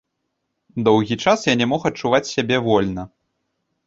Доўгі 0.87 1.17
час 1.23 1.43
я 1.47 1.53
не 1.59 1.67
мог 1.73 1.85
адчуваць 1.89 2.21
сябе 2.35 2.57
вольна. 2.69 3.03